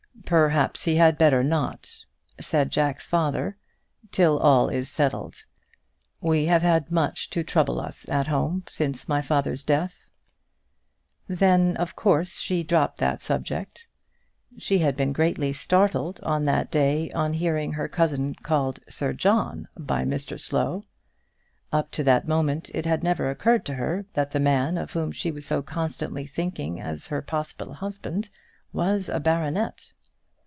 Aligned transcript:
"Perhaps 0.25 0.85
he 0.85 0.95
had 0.95 1.17
better 1.17 1.43
not," 1.43 2.05
said 2.39 2.71
Jack's 2.71 3.05
father, 3.05 3.57
"till 4.11 4.39
all 4.39 4.69
is 4.69 4.87
settled. 4.89 5.43
We 6.21 6.45
have 6.45 6.61
had 6.61 6.89
much 6.89 7.29
to 7.31 7.43
trouble 7.43 7.81
us 7.81 8.07
at 8.07 8.27
home 8.27 8.63
since 8.69 9.09
my 9.09 9.21
father's 9.21 9.61
death." 9.61 10.07
Then 11.27 11.75
of 11.75 11.97
course 11.97 12.39
she 12.39 12.63
dropped 12.63 12.99
that 12.99 13.21
subject. 13.21 13.89
She 14.57 14.77
had 14.79 14.95
been 14.95 15.11
greatly 15.11 15.51
startled 15.51 16.21
on 16.23 16.45
that 16.45 16.71
day 16.71 17.11
on 17.11 17.33
hearing 17.33 17.73
her 17.73 17.89
cousin 17.89 18.35
called 18.35 18.79
Sir 18.89 19.11
John 19.11 19.67
by 19.77 20.05
Mr 20.05 20.39
Slow. 20.39 20.85
Up 21.73 21.91
to 21.91 22.05
that 22.05 22.25
moment 22.25 22.71
it 22.73 22.85
had 22.85 23.03
never 23.03 23.29
occurred 23.29 23.65
to 23.65 23.73
her 23.73 24.05
that 24.13 24.31
the 24.31 24.39
man 24.39 24.77
of 24.77 24.91
whom 24.93 25.11
she 25.11 25.29
was 25.29 25.45
so 25.45 25.61
constantly 25.61 26.25
thinking 26.25 26.79
as 26.79 27.07
her 27.07 27.21
possible 27.21 27.73
husband 27.73 28.29
was 28.71 29.09
a 29.09 29.19
baronet. 29.19 29.91